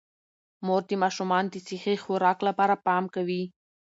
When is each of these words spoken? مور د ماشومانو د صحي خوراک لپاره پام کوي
مور 0.65 0.81
د 0.89 0.91
ماشومانو 1.03 1.51
د 1.53 1.55
صحي 1.67 1.95
خوراک 2.03 2.37
لپاره 2.47 2.81
پام 2.85 3.03
کوي 3.15 3.43